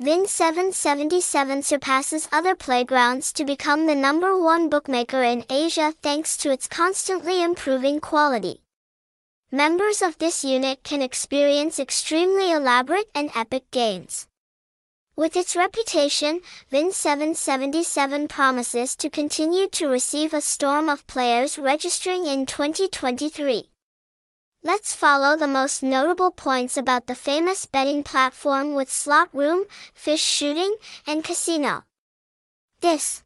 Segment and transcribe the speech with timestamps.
[0.00, 6.66] Vin777 surpasses other playgrounds to become the number one bookmaker in Asia thanks to its
[6.66, 8.62] constantly improving quality.
[9.52, 14.26] Members of this unit can experience extremely elaborate and epic games.
[15.16, 16.40] With its reputation,
[16.72, 23.68] Vin777 promises to continue to receive a storm of players registering in 2023.
[24.62, 30.22] Let's follow the most notable points about the famous betting platform with slot room, fish
[30.22, 30.76] shooting,
[31.06, 31.84] and casino.
[32.82, 33.22] This